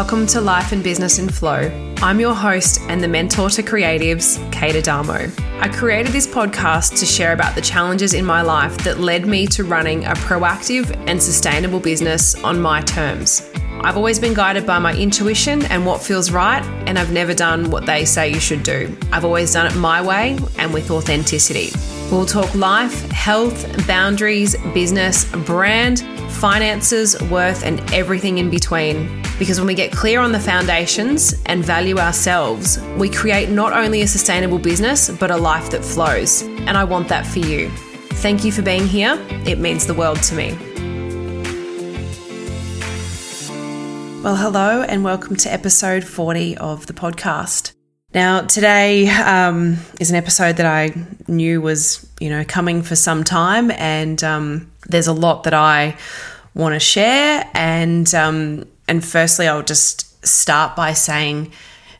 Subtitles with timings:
[0.00, 1.70] Welcome to Life and Business in Flow.
[1.98, 5.30] I'm your host and the mentor to creatives, Kate Adamo.
[5.60, 9.46] I created this podcast to share about the challenges in my life that led me
[9.48, 13.46] to running a proactive and sustainable business on my terms.
[13.82, 17.70] I've always been guided by my intuition and what feels right, and I've never done
[17.70, 18.96] what they say you should do.
[19.12, 21.72] I've always done it my way and with authenticity.
[22.10, 29.22] We'll talk life, health, boundaries, business, brand, finances, worth, and everything in between.
[29.38, 34.02] Because when we get clear on the foundations and value ourselves, we create not only
[34.02, 36.42] a sustainable business, but a life that flows.
[36.42, 37.70] And I want that for you.
[38.20, 39.18] Thank you for being here.
[39.46, 40.56] It means the world to me.
[44.22, 47.72] Well, hello, and welcome to episode 40 of the podcast.
[48.12, 50.92] Now, today um, is an episode that I
[51.28, 55.96] knew was, you know, coming for some time, and um, there's a lot that I
[56.52, 57.48] want to share.
[57.54, 61.52] And um, and firstly, I'll just start by saying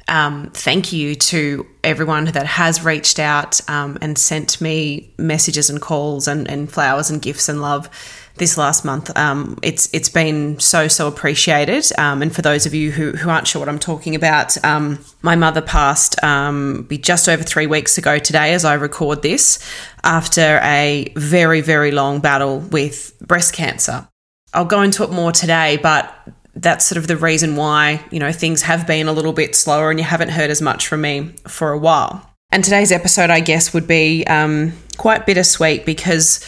[0.08, 5.80] um, thank you to everyone that has reached out um, and sent me messages and
[5.80, 7.88] calls and, and flowers and gifts and love
[8.36, 9.16] this last month.
[9.16, 11.86] Um, it's it's been so so appreciated.
[11.98, 14.98] Um, and for those of you who, who aren't sure what I'm talking about, um,
[15.22, 19.58] my mother passed um, be just over three weeks ago today as I record this
[20.02, 24.08] after a very very long battle with breast cancer.
[24.52, 26.12] I'll go into it more today, but
[26.56, 29.90] that's sort of the reason why you know things have been a little bit slower
[29.90, 32.26] and you haven't heard as much from me for a while.
[32.52, 36.44] And today's episode, I guess, would be um, quite bittersweet because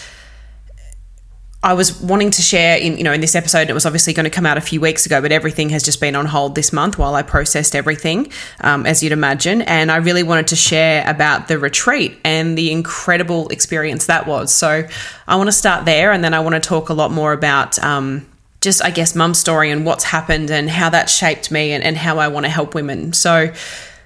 [1.64, 3.62] I was wanting to share in you know in this episode.
[3.62, 5.82] And it was obviously going to come out a few weeks ago, but everything has
[5.82, 9.62] just been on hold this month while I processed everything, um, as you'd imagine.
[9.62, 14.52] And I really wanted to share about the retreat and the incredible experience that was.
[14.52, 14.86] So
[15.28, 17.82] I want to start there, and then I want to talk a lot more about.
[17.82, 18.26] Um,
[18.60, 21.96] just, I guess, mum's story and what's happened and how that shaped me and, and
[21.96, 23.12] how I want to help women.
[23.12, 23.52] So,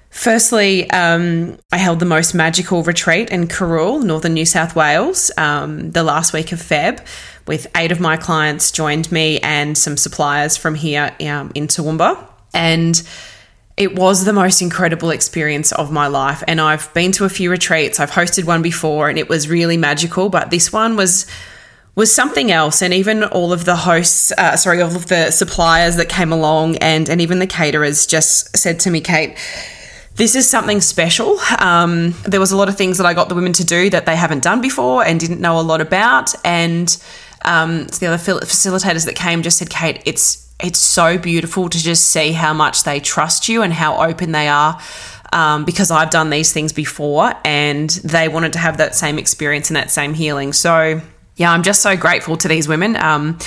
[0.09, 5.91] Firstly, um, I held the most magical retreat in Kirrool, northern New South Wales, um,
[5.91, 7.05] the last week of Feb,
[7.47, 12.27] with eight of my clients joined me and some suppliers from here um, in Toowoomba.
[12.53, 13.01] And
[13.77, 16.43] it was the most incredible experience of my life.
[16.47, 19.77] And I've been to a few retreats, I've hosted one before, and it was really
[19.77, 21.27] magical, but this one was
[21.97, 22.83] was something else.
[22.83, 26.77] And even all of the hosts, uh, sorry, all of the suppliers that came along
[26.77, 29.35] and, and even the caterers just said to me, Kate,
[30.13, 31.39] this is something special.
[31.57, 34.05] Um, there was a lot of things that I got the women to do that
[34.05, 36.35] they haven't done before and didn't know a lot about.
[36.45, 36.95] And
[37.47, 41.77] um, so the other facilitators that came just said, Kate, it's it's so beautiful to
[41.77, 44.79] just see how much they trust you and how open they are.
[45.31, 49.69] Um, because I've done these things before and they wanted to have that same experience
[49.69, 50.53] and that same healing.
[50.53, 51.01] So
[51.37, 53.37] yeah, I'm just so grateful to these women um,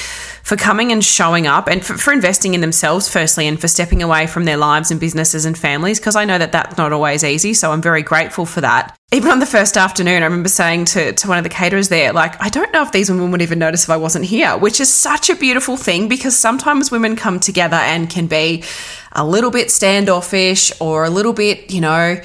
[0.45, 4.01] for coming and showing up and for, for, investing in themselves, firstly, and for stepping
[4.01, 7.25] away from their lives and businesses and families, because I know that that's not always
[7.25, 7.53] easy.
[7.53, 8.97] So I'm very grateful for that.
[9.13, 12.13] Even on the first afternoon, I remember saying to, to one of the caterers there,
[12.13, 14.81] like, I don't know if these women would even notice if I wasn't here, which
[14.81, 18.63] is such a beautiful thing because sometimes women come together and can be
[19.11, 22.21] a little bit standoffish or a little bit, you know,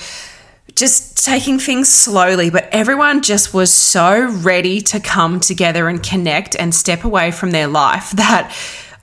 [0.76, 6.56] just taking things slowly, but everyone just was so ready to come together and connect
[6.56, 8.54] and step away from their life that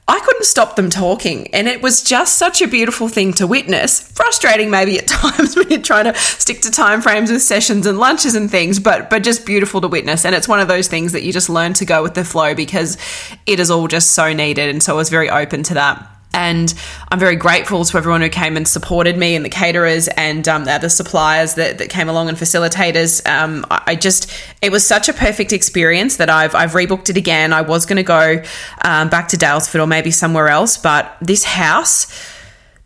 [0.08, 1.46] I couldn't stop them talking.
[1.54, 4.00] And it was just such a beautiful thing to witness.
[4.00, 7.98] Frustrating maybe at times when you're trying to stick to time frames with sessions and
[7.98, 10.26] lunches and things, but but just beautiful to witness.
[10.26, 12.54] And it's one of those things that you just learn to go with the flow
[12.54, 12.98] because
[13.46, 14.68] it is all just so needed.
[14.68, 16.08] And so I was very open to that.
[16.34, 16.72] And
[17.10, 20.64] I'm very grateful to everyone who came and supported me and the caterers and um,
[20.64, 23.26] the other suppliers that, that came along and facilitators.
[23.28, 24.32] Um, I just,
[24.62, 27.52] it was such a perfect experience that I've, I've rebooked it again.
[27.52, 28.42] I was going to go
[28.84, 32.06] um, back to Daylesford or maybe somewhere else, but this house,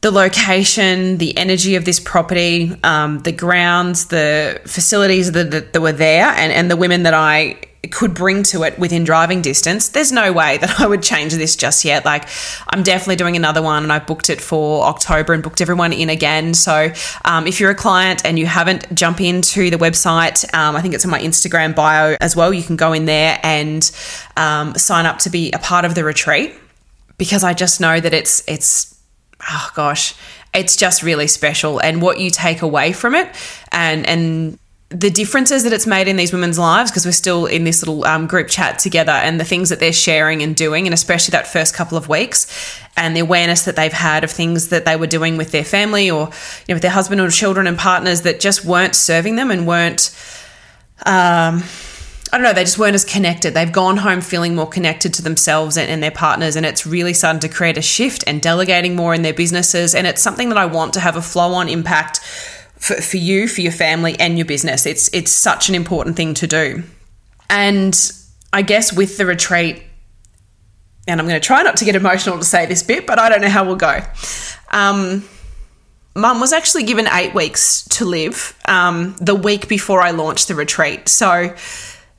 [0.02, 5.80] the location, the energy of this property, um, the grounds, the facilities that, that, that
[5.80, 7.58] were there, and, and the women that I
[7.90, 11.56] could bring to it within driving distance, there's no way that I would change this
[11.56, 12.04] just yet.
[12.04, 12.28] Like,
[12.68, 16.10] I'm definitely doing another one and I've booked it for October and booked everyone in
[16.10, 16.54] again.
[16.54, 16.92] So,
[17.24, 20.52] um, if you're a client and you haven't, jump into the website.
[20.54, 22.52] Um, I think it's in my Instagram bio as well.
[22.52, 23.90] You can go in there and
[24.36, 26.54] um, sign up to be a part of the retreat
[27.18, 28.95] because I just know that it's, it's,
[29.48, 30.14] oh gosh,
[30.54, 33.28] it's just really special and what you take away from it
[33.70, 37.64] and, and, the differences that it's made in these women's lives because we're still in
[37.64, 40.94] this little um, group chat together and the things that they're sharing and doing and
[40.94, 44.84] especially that first couple of weeks and the awareness that they've had of things that
[44.84, 47.76] they were doing with their family or you know with their husband or children and
[47.76, 50.16] partners that just weren't serving them and weren't
[51.04, 51.64] um,
[52.36, 53.54] I don't know, they just weren't as connected.
[53.54, 57.14] They've gone home feeling more connected to themselves and, and, their partners, and it's really
[57.14, 59.94] starting to create a shift and delegating more in their businesses.
[59.94, 62.18] And it's something that I want to have a flow on impact
[62.76, 64.84] for, for you, for your family, and your business.
[64.84, 66.82] It's it's such an important thing to do.
[67.48, 67.98] And
[68.52, 69.82] I guess with the retreat,
[71.08, 73.30] and I'm going to try not to get emotional to say this bit, but I
[73.30, 74.02] don't know how we'll go.
[74.72, 75.26] Um,
[76.14, 80.54] Mum was actually given eight weeks to live um, the week before I launched the
[80.54, 81.08] retreat.
[81.08, 81.54] So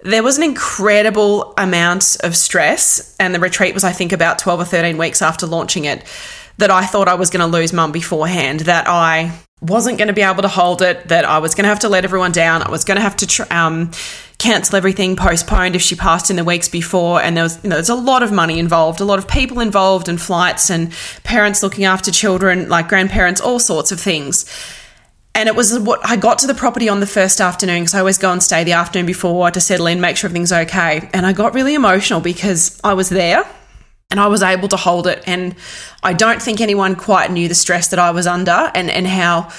[0.01, 4.61] there was an incredible amount of stress, and the retreat was, I think, about 12
[4.61, 6.03] or 13 weeks after launching it,
[6.57, 10.13] that I thought I was going to lose mum beforehand, that I wasn't going to
[10.13, 12.61] be able to hold it, that I was going to have to let everyone down,
[12.61, 13.27] I was going to have to.
[13.27, 13.91] Tr- um,
[14.37, 17.21] cancel everything, postponed if she passed in the weeks before.
[17.21, 19.59] And there was, you know, there's a lot of money involved, a lot of people
[19.59, 20.93] involved, and flights and
[21.23, 24.45] parents looking after children, like grandparents, all sorts of things.
[25.37, 27.99] And it was what I got to the property on the first afternoon because I
[27.99, 31.07] always go and stay the afternoon before to settle in, make sure everything's okay.
[31.13, 33.47] And I got really emotional because I was there
[34.09, 35.23] and I was able to hold it.
[35.27, 35.55] And
[36.01, 39.51] I don't think anyone quite knew the stress that I was under and, and how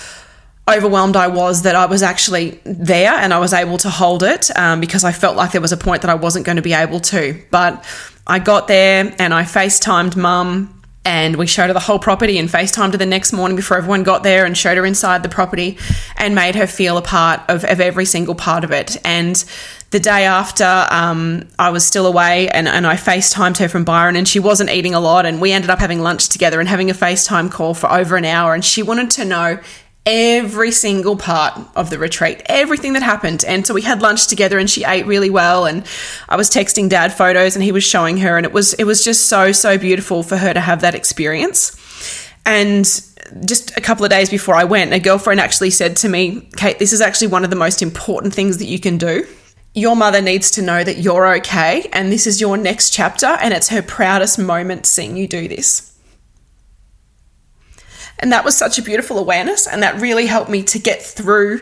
[0.68, 4.50] overwhelmed I was that I was actually there and I was able to hold it
[4.58, 6.72] um, because I felt like there was a point that I wasn't going to be
[6.72, 7.40] able to.
[7.52, 7.84] But
[8.26, 10.77] I got there and I FaceTimed mum
[11.08, 14.02] and we showed her the whole property and FaceTimed her the next morning before everyone
[14.02, 15.78] got there and showed her inside the property
[16.18, 18.98] and made her feel a part of, of every single part of it.
[19.06, 19.42] And
[19.88, 24.16] the day after, um, I was still away and, and I FaceTimed her from Byron
[24.16, 25.24] and she wasn't eating a lot.
[25.24, 28.26] And we ended up having lunch together and having a FaceTime call for over an
[28.26, 28.52] hour.
[28.52, 29.60] And she wanted to know
[30.08, 33.44] every single part of the retreat, everything that happened.
[33.44, 35.84] And so we had lunch together and she ate really well and
[36.30, 39.04] I was texting dad photos and he was showing her and it was it was
[39.04, 41.76] just so so beautiful for her to have that experience.
[42.46, 42.84] And
[43.44, 46.78] just a couple of days before I went, a girlfriend actually said to me, "Kate,
[46.78, 49.26] this is actually one of the most important things that you can do."
[49.74, 53.52] Your mother needs to know that you're okay and this is your next chapter and
[53.52, 55.92] it's her proudest moment seeing you do this.
[58.20, 59.66] And that was such a beautiful awareness.
[59.66, 61.60] And that really helped me to get through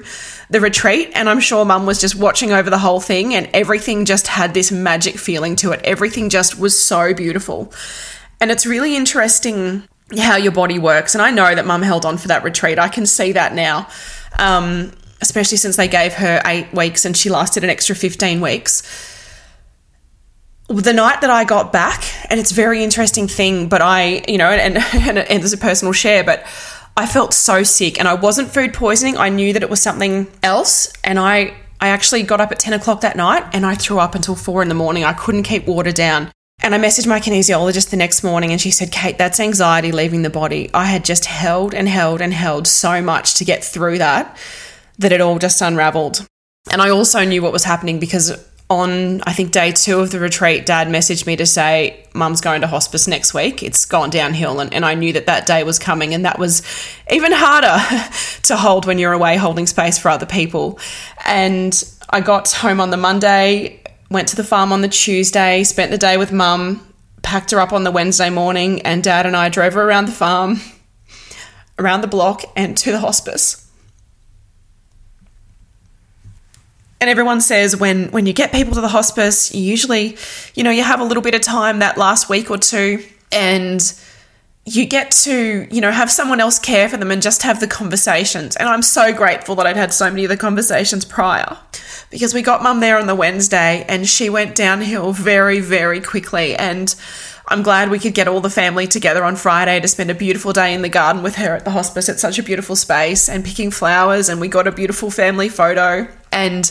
[0.49, 1.11] the retreat.
[1.15, 4.55] And I'm sure mum was just watching over the whole thing, and everything just had
[4.55, 5.81] this magic feeling to it.
[5.85, 7.73] Everything just was so beautiful.
[8.41, 9.87] And it's really interesting
[10.17, 11.15] how your body works.
[11.15, 12.79] And I know that mum held on for that retreat.
[12.79, 13.89] I can see that now.
[14.39, 18.83] Um, especially since they gave her eight weeks and she lasted an extra 15 weeks
[20.69, 24.39] the night that I got back, and it's a very interesting thing, but I, you
[24.39, 26.45] know, and, and, and there's a personal share, but
[26.97, 29.19] I felt so sick and I wasn't food poisoning.
[29.19, 30.91] I knew that it was something else.
[31.05, 34.15] And I, I actually got up at 10 o'clock that night and I threw up
[34.15, 35.05] until four in the morning.
[35.05, 36.33] I couldn't keep water down.
[36.63, 40.23] And I messaged my kinesiologist the next morning and she said, Kate, that's anxiety leaving
[40.23, 40.71] the body.
[40.73, 44.35] I had just held and held and held so much to get through that,
[44.99, 46.27] that it all just unraveled.
[46.71, 48.33] And I also knew what was happening because
[48.69, 52.63] on I think day two of the retreat, Dad messaged me to say, "Mum's going
[52.63, 53.63] to hospice next week.
[53.63, 56.63] It's gone downhill," and, and I knew that that day was coming, and that was
[57.11, 57.79] even harder
[58.43, 60.79] to hold when you're away holding space for other people.
[61.25, 65.93] And I got home on the Monday, went to the farm on the Tuesday, spent
[65.93, 66.87] the day with Mum,
[67.23, 70.13] packed her up on the Wednesday morning, and Dad and I drove her around the
[70.13, 70.61] farm,
[71.79, 73.66] around the block, and to the hospice.
[77.01, 80.17] And everyone says when when you get people to the hospice you usually
[80.55, 83.95] you know you have a little bit of time that last week or two and
[84.65, 87.67] you get to you know have someone else care for them and just have the
[87.67, 91.57] conversations and i'm so grateful that i'd had so many of the conversations prior
[92.11, 96.55] because we got mum there on the wednesday and she went downhill very very quickly
[96.57, 96.95] and
[97.49, 100.53] I'm glad we could get all the family together on Friday to spend a beautiful
[100.53, 102.09] day in the garden with her at the hospice.
[102.09, 106.09] It's such a beautiful space and picking flowers, and we got a beautiful family photo.
[106.37, 106.71] And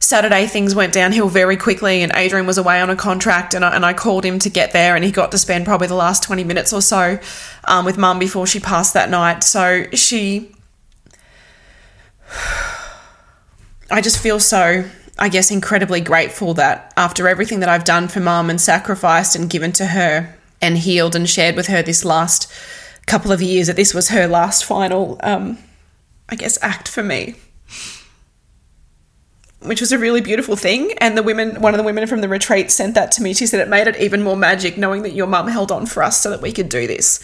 [0.00, 3.74] Saturday, things went downhill very quickly, and Adrian was away on a contract, and I,
[3.74, 6.22] and I called him to get there, and he got to spend probably the last
[6.22, 7.18] 20 minutes or so
[7.68, 9.44] um, with mum before she passed that night.
[9.44, 10.52] So she.
[13.92, 14.84] I just feel so
[15.20, 19.50] I guess, incredibly grateful that after everything that I've done for mum and sacrificed and
[19.50, 22.50] given to her and healed and shared with her this last
[23.06, 25.58] couple of years, that this was her last final, um,
[26.30, 27.34] I guess, act for me.
[29.62, 30.92] Which was a really beautiful thing.
[30.98, 33.34] And the women, one of the women from the retreat sent that to me.
[33.34, 36.02] She said it made it even more magic knowing that your mum held on for
[36.02, 37.22] us so that we could do this.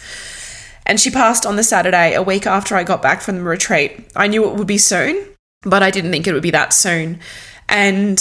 [0.85, 4.09] And she passed on the Saturday, a week after I got back from the retreat.
[4.15, 5.27] I knew it would be soon,
[5.63, 7.19] but I didn't think it would be that soon
[7.69, 8.19] and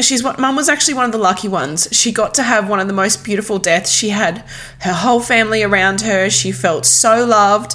[0.00, 1.88] she's what mum was actually one of the lucky ones.
[1.92, 3.90] She got to have one of the most beautiful deaths.
[3.90, 4.44] She had
[4.80, 6.30] her whole family around her.
[6.30, 7.74] She felt so loved.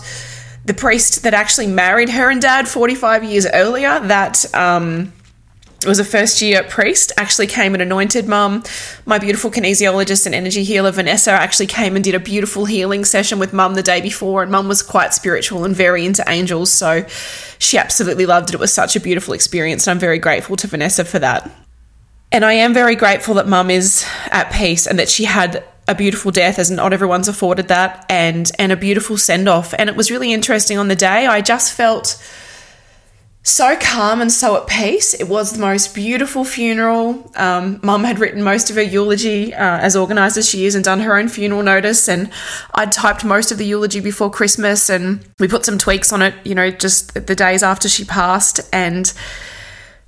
[0.65, 5.13] The priest that actually married her and dad 45 years earlier, that um,
[5.87, 8.63] was a first year priest, actually came and anointed mum.
[9.05, 13.39] My beautiful kinesiologist and energy healer, Vanessa, actually came and did a beautiful healing session
[13.39, 14.43] with mum the day before.
[14.43, 16.71] And mum was quite spiritual and very into angels.
[16.71, 17.05] So
[17.59, 18.55] she absolutely loved it.
[18.55, 19.87] It was such a beautiful experience.
[19.87, 21.49] And I'm very grateful to Vanessa for that.
[22.31, 25.95] And I am very grateful that mum is at peace and that she had a
[25.95, 29.95] beautiful death as not everyone's afforded that and and a beautiful send off and it
[29.95, 32.23] was really interesting on the day I just felt
[33.41, 35.13] so calm and so at peace.
[35.13, 37.31] It was the most beautiful funeral.
[37.35, 40.83] Um, Mum had written most of her eulogy uh, as organised as she is and
[40.83, 42.09] done her own funeral notice.
[42.09, 42.29] And
[42.75, 46.35] I'd typed most of the eulogy before Christmas and we put some tweaks on it,
[46.43, 48.59] you know, just the days after she passed.
[48.73, 49.11] And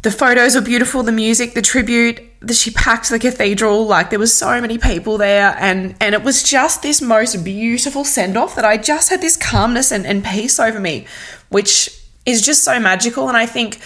[0.01, 2.21] the photos were beautiful, the music, the tribute.
[2.41, 6.23] The, she packed the cathedral like there was so many people there and and it
[6.23, 10.25] was just this most beautiful send off that I just had this calmness and, and
[10.25, 11.05] peace over me
[11.49, 13.27] which is just so magical.
[13.27, 13.79] And I think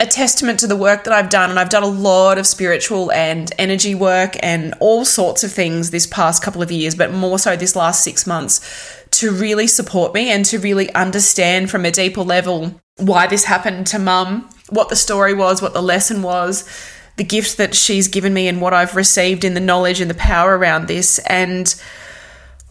[0.00, 3.12] a testament to the work that I've done, and I've done a lot of spiritual
[3.12, 7.38] and energy work and all sorts of things this past couple of years, but more
[7.38, 8.60] so this last six months
[9.12, 13.86] to really support me and to really understand from a deeper level why this happened
[13.86, 16.68] to mum, what the story was, what the lesson was,
[17.16, 20.14] the gift that she's given me, and what I've received in the knowledge and the
[20.14, 21.20] power around this.
[21.20, 21.72] And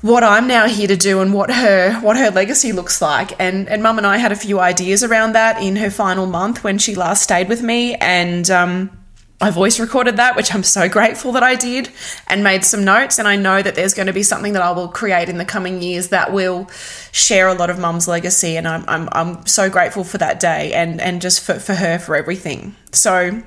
[0.04, 3.40] what I'm now here to do and what her what her legacy looks like.
[3.40, 6.64] And and Mum and I had a few ideas around that in her final month
[6.64, 8.92] when she last stayed with me, and um,
[9.40, 11.90] I voice recorded that, which I'm so grateful that I did,
[12.28, 13.18] and made some notes.
[13.18, 15.46] And I know that there's going to be something that I will create in the
[15.46, 16.70] coming years that will
[17.14, 18.58] share a lot of Mum's legacy.
[18.58, 21.98] And I'm I'm, I'm so grateful for that day and and just for for her
[21.98, 22.76] for everything.
[22.92, 23.42] So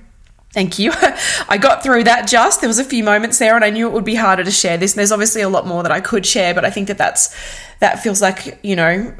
[0.56, 0.90] Thank you.
[1.50, 2.62] I got through that just.
[2.62, 4.78] There was a few moments there and I knew it would be harder to share
[4.78, 4.94] this.
[4.94, 7.36] And there's obviously a lot more that I could share, but I think that that's
[7.80, 9.14] that feels like, you know,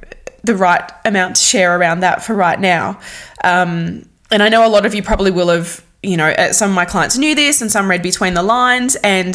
[0.44, 2.98] the right amount to share around that for right now.
[3.44, 6.70] Um, and I know a lot of you probably will have you know, uh, some
[6.70, 8.96] of my clients knew this and some read between the lines.
[8.96, 9.34] And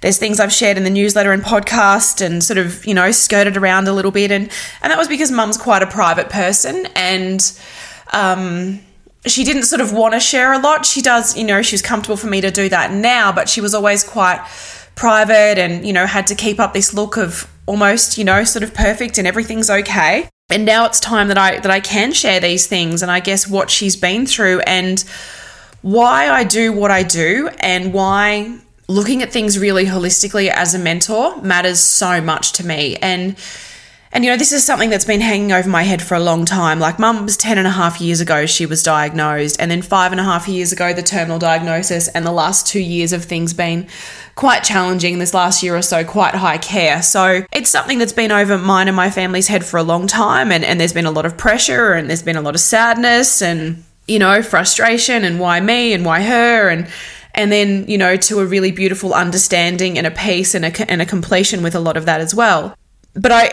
[0.00, 3.58] there's things I've shared in the newsletter and podcast and sort of, you know, skirted
[3.58, 4.30] around a little bit.
[4.30, 6.86] And, and that was because mum's quite a private person.
[6.94, 7.52] And,
[8.14, 8.80] um,
[9.26, 10.84] she didn't sort of want to share a lot.
[10.84, 13.60] She does, you know, she was comfortable for me to do that now, but she
[13.60, 14.44] was always quite
[14.94, 18.62] private and, you know, had to keep up this look of almost, you know, sort
[18.62, 20.28] of perfect and everything's okay.
[20.50, 23.48] And now it's time that I that I can share these things and I guess
[23.48, 25.02] what she's been through and
[25.80, 30.78] why I do what I do and why looking at things really holistically as a
[30.78, 32.96] mentor matters so much to me.
[32.96, 33.36] And
[34.14, 36.44] and you know, this is something that's been hanging over my head for a long
[36.44, 36.78] time.
[36.78, 39.60] Like, mum was 10 and a half years ago, she was diagnosed.
[39.60, 42.06] And then five and a half years ago, the terminal diagnosis.
[42.06, 43.88] And the last two years of things been
[44.36, 45.18] quite challenging.
[45.18, 47.02] This last year or so, quite high care.
[47.02, 50.52] So it's something that's been over mine and my family's head for a long time.
[50.52, 53.42] And, and there's been a lot of pressure and there's been a lot of sadness
[53.42, 56.68] and, you know, frustration and why me and why her.
[56.68, 56.86] And,
[57.34, 61.02] and then, you know, to a really beautiful understanding and a peace and a, and
[61.02, 62.76] a completion with a lot of that as well.
[63.14, 63.50] But I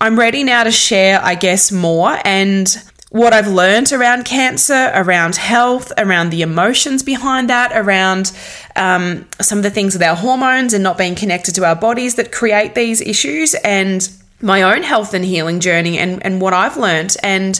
[0.00, 2.68] I'm ready now to share, I guess, more and
[3.10, 8.32] what I've learned around cancer, around health, around the emotions behind that, around
[8.76, 12.16] um, some of the things with our hormones and not being connected to our bodies
[12.16, 16.76] that create these issues, and my own health and healing journey and, and what I've
[16.76, 17.16] learned.
[17.22, 17.58] And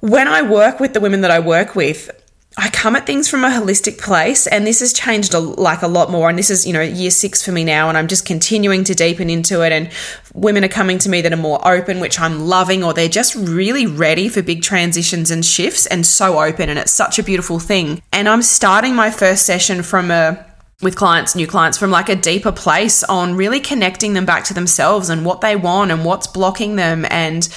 [0.00, 2.10] when I work with the women that I work with,
[2.58, 5.86] I come at things from a holistic place, and this has changed a, like a
[5.86, 6.30] lot more.
[6.30, 8.94] And this is, you know, year six for me now, and I'm just continuing to
[8.94, 9.72] deepen into it.
[9.72, 9.90] And
[10.32, 13.34] women are coming to me that are more open, which I'm loving, or they're just
[13.34, 16.70] really ready for big transitions and shifts and so open.
[16.70, 18.00] And it's such a beautiful thing.
[18.10, 20.46] And I'm starting my first session from a
[20.82, 24.54] with clients, new clients, from like a deeper place on really connecting them back to
[24.54, 27.48] themselves and what they want and what's blocking them and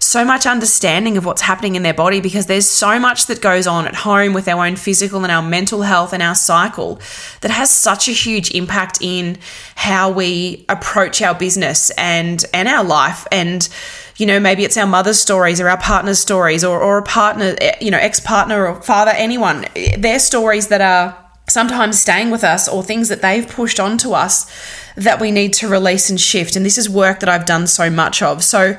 [0.00, 3.66] so much understanding of what's happening in their body because there's so much that goes
[3.66, 7.00] on at home with our own physical and our mental health and our cycle
[7.40, 9.38] that has such a huge impact in
[9.74, 13.26] how we approach our business and and our life.
[13.32, 13.68] And
[14.16, 17.54] you know maybe it's our mother's stories or our partner's stories or, or a partner
[17.80, 19.64] you know ex-partner or father anyone
[19.96, 21.16] their stories that are
[21.48, 24.50] sometimes staying with us or things that they've pushed onto us
[24.96, 26.56] that we need to release and shift.
[26.56, 28.44] And this is work that I've done so much of.
[28.44, 28.76] So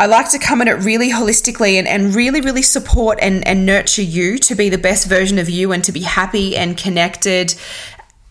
[0.00, 3.66] I like to come at it really holistically and, and really, really support and, and
[3.66, 7.54] nurture you to be the best version of you and to be happy and connected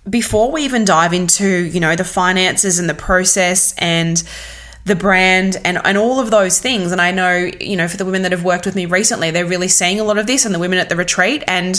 [0.09, 4.23] before we even dive into, you know, the finances and the process and
[4.85, 6.91] the brand and, and all of those things.
[6.91, 9.45] And I know, you know, for the women that have worked with me recently, they're
[9.45, 11.43] really seeing a lot of this and the women at the retreat.
[11.45, 11.77] And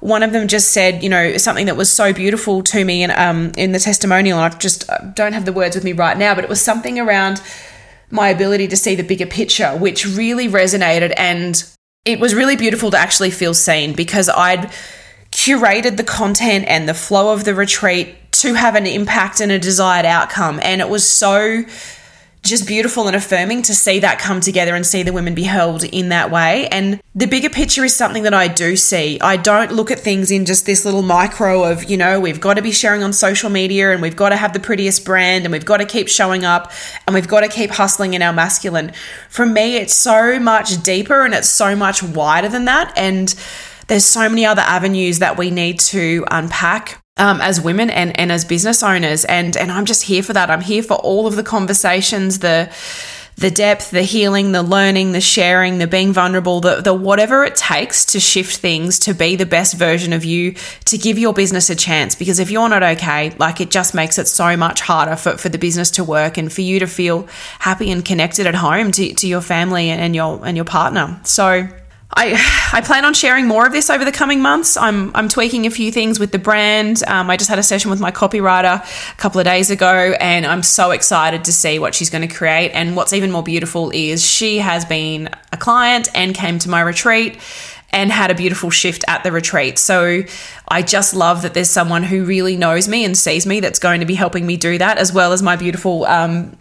[0.00, 3.12] one of them just said, you know, something that was so beautiful to me and
[3.12, 4.38] um, in the testimonial.
[4.38, 6.60] And I just uh, don't have the words with me right now, but it was
[6.60, 7.40] something around
[8.10, 11.12] my ability to see the bigger picture, which really resonated.
[11.16, 11.62] And
[12.04, 14.70] it was really beautiful to actually feel seen because I'd
[15.30, 19.58] curated the content and the flow of the retreat to have an impact and a
[19.58, 20.60] desired outcome.
[20.62, 21.64] And it was so
[22.42, 25.84] just beautiful and affirming to see that come together and see the women be held
[25.84, 26.66] in that way.
[26.68, 29.20] And the bigger picture is something that I do see.
[29.20, 32.54] I don't look at things in just this little micro of, you know, we've got
[32.54, 35.52] to be sharing on social media and we've got to have the prettiest brand and
[35.52, 36.72] we've got to keep showing up
[37.06, 38.92] and we've got to keep hustling in our masculine.
[39.28, 42.96] For me, it's so much deeper and it's so much wider than that.
[42.96, 43.34] And
[43.88, 48.32] there's so many other avenues that we need to unpack um, as women and, and
[48.32, 49.24] as business owners.
[49.26, 50.50] And, and I'm just here for that.
[50.50, 52.72] I'm here for all of the conversations, the,
[53.36, 57.56] the depth, the healing, the learning, the sharing, the being vulnerable, the, the whatever it
[57.56, 60.54] takes to shift things to be the best version of you,
[60.86, 62.14] to give your business a chance.
[62.14, 65.50] Because if you're not okay, like it just makes it so much harder for, for
[65.50, 69.12] the business to work and for you to feel happy and connected at home to,
[69.14, 71.20] to your family and your and your partner.
[71.24, 71.68] So
[72.12, 74.76] I, I plan on sharing more of this over the coming months.
[74.76, 77.02] I'm, I'm tweaking a few things with the brand.
[77.06, 80.44] Um, I just had a session with my copywriter a couple of days ago, and
[80.44, 82.72] I'm so excited to see what she's going to create.
[82.72, 86.80] And what's even more beautiful is she has been a client and came to my
[86.80, 87.38] retreat
[87.92, 89.78] and had a beautiful shift at the retreat.
[89.78, 90.22] So
[90.66, 94.00] I just love that there's someone who really knows me and sees me that's going
[94.00, 96.06] to be helping me do that, as well as my beautiful.
[96.06, 96.56] Um,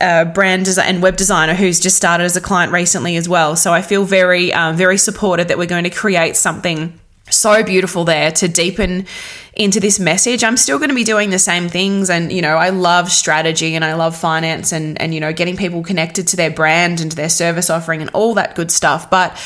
[0.00, 3.56] uh, brand and web designer who's just started as a client recently as well.
[3.56, 6.98] So I feel very, um, very supported that we're going to create something
[7.30, 9.06] so beautiful there to deepen
[9.54, 10.44] into this message.
[10.44, 13.74] I'm still going to be doing the same things and you know, I love strategy
[13.74, 17.10] and I love finance and and you know, getting people connected to their brand and
[17.10, 19.38] to their service offering and all that good stuff, but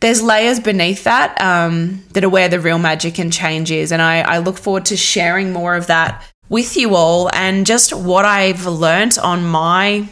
[0.00, 3.92] there's layers beneath that um, that are where the real magic and change is.
[3.92, 7.94] And I, I look forward to sharing more of that with you all and just
[7.94, 10.06] what I've learnt on my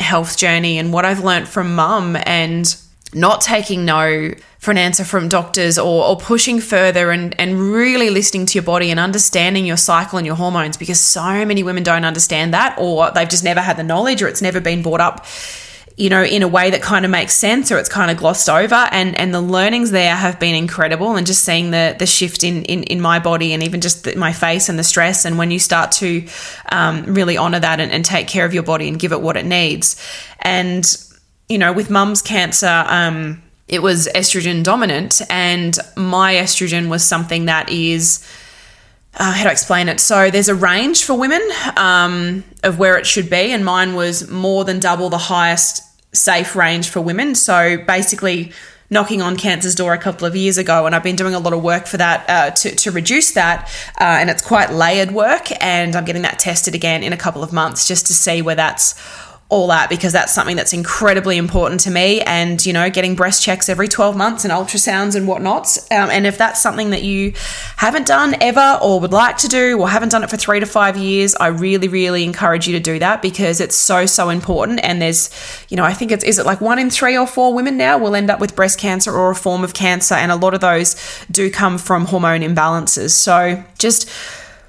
[0.00, 2.74] health journey and what I've learnt from mum and
[3.12, 8.08] not taking no for an answer from doctors or, or pushing further and, and really
[8.08, 11.82] listening to your body and understanding your cycle and your hormones because so many women
[11.82, 15.02] don't understand that or they've just never had the knowledge or it's never been brought
[15.02, 15.26] up
[15.96, 18.48] you know, in a way that kind of makes sense or it's kind of glossed
[18.48, 18.88] over.
[18.90, 21.16] And and the learnings there have been incredible.
[21.16, 24.16] And just seeing the the shift in in, in my body and even just the,
[24.16, 25.24] my face and the stress.
[25.24, 26.26] And when you start to
[26.70, 29.36] um, really honor that and, and, take care of your body and give it what
[29.36, 30.00] it needs.
[30.40, 30.84] And
[31.48, 32.84] you know, with mum's cancer.
[32.86, 38.22] Um, it was estrogen dominant, and my estrogen was something that is
[39.14, 40.00] uh, how to explain it?
[40.00, 41.42] So there's a range for women
[41.76, 45.82] um, of where it should be, and mine was more than double the highest
[46.14, 47.34] safe range for women.
[47.34, 48.52] So basically,
[48.90, 51.52] knocking on cancer's door a couple of years ago, and I've been doing a lot
[51.52, 55.48] of work for that uh, to, to reduce that, uh, and it's quite layered work,
[55.62, 58.54] and I'm getting that tested again in a couple of months just to see where
[58.54, 58.94] that's
[59.52, 63.42] all that because that's something that's incredibly important to me and you know getting breast
[63.42, 65.78] checks every 12 months and ultrasounds and whatnots.
[65.90, 67.34] Um, and if that's something that you
[67.76, 70.64] haven't done ever or would like to do or haven't done it for three to
[70.64, 74.80] five years i really really encourage you to do that because it's so so important.
[74.82, 75.28] And there's
[75.68, 77.98] you know i think it's is it like one in three or four women now
[77.98, 80.14] will end up with breast cancer or a form of cancer.
[80.14, 80.96] And a lot of those
[81.30, 83.10] do come from hormone imbalances.
[83.10, 84.08] So just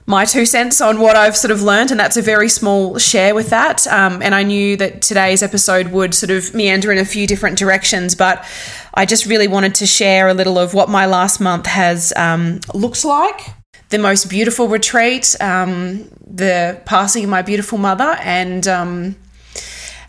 [0.05, 3.33] my two cents on what I've sort of learned, and that's a very small share
[3.33, 3.87] with that.
[3.87, 7.57] Um, and I knew that today's episode would sort of meander in a few different
[7.57, 8.45] directions, but
[8.93, 12.59] I just really wanted to share a little of what my last month has um,
[12.73, 13.41] looked like.
[13.89, 19.15] The most beautiful retreat, um, the passing of my beautiful mother, and um,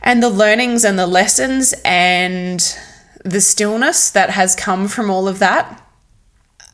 [0.02, 2.60] and the learnings and the lessons and
[3.24, 5.82] the stillness that has come from all of that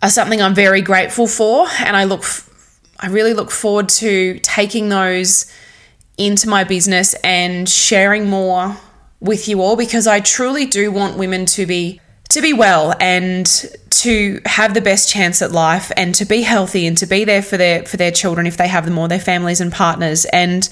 [0.02, 2.24] are something I'm very grateful for, and I look
[3.00, 5.50] I really look forward to taking those
[6.18, 8.76] into my business and sharing more
[9.20, 13.46] with you all because I truly do want women to be to be well and
[13.90, 17.42] to have the best chance at life and to be healthy and to be there
[17.42, 20.68] for their for their children if they have them or their families and partners and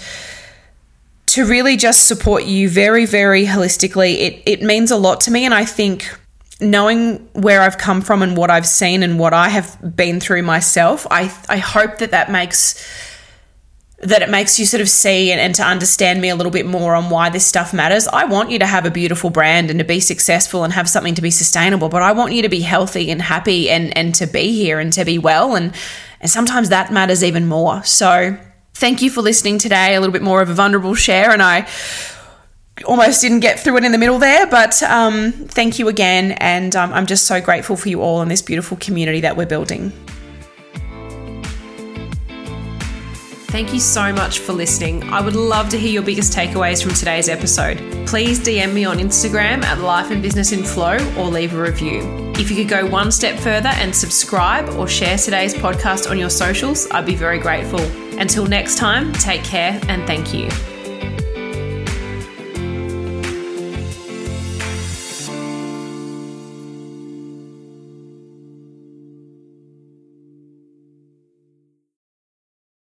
[1.27, 4.19] to really just support you very very holistically.
[4.19, 6.18] It it means a lot to me and I think
[6.61, 10.43] knowing where I've come from and what I've seen and what I have been through
[10.43, 12.85] myself, I I hope that that makes
[14.01, 16.65] that it makes you sort of see and, and, to understand me a little bit
[16.65, 18.07] more on why this stuff matters.
[18.07, 21.17] I want you to have a beautiful brand and to be successful and have something
[21.17, 24.27] to be sustainable, but I want you to be healthy and happy and and to
[24.27, 25.75] be here and to be well and
[26.21, 27.83] and sometimes that matters even more.
[27.85, 28.37] So
[28.75, 29.95] thank you for listening today.
[29.95, 31.69] A little bit more of a vulnerable share and I
[32.85, 36.33] almost didn't get through it in the middle there, but um, thank you again.
[36.33, 39.47] And um, I'm just so grateful for you all and this beautiful community that we're
[39.47, 39.93] building.
[43.51, 45.03] Thank you so much for listening.
[45.05, 47.79] I would love to hear your biggest takeaways from today's episode.
[48.07, 52.03] Please DM me on Instagram at Life and Business in Flow or leave a review.
[52.37, 56.31] If you could go one step further and subscribe or share today's podcast on your
[56.31, 57.81] socials, I'd be very grateful.
[58.21, 60.51] Until next time, take care and thank you.